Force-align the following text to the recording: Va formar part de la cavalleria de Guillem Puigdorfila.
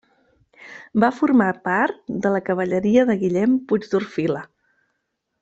Va 1.03 1.09
formar 1.17 1.49
part 1.67 1.99
de 2.23 2.31
la 2.37 2.41
cavalleria 2.47 3.05
de 3.11 3.17
Guillem 3.25 3.55
Puigdorfila. 3.75 4.43